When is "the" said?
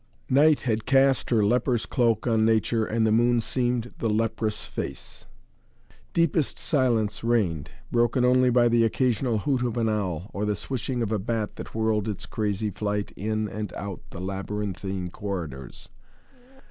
3.05-3.11, 3.99-4.09, 8.67-8.83, 10.43-10.55, 14.09-14.19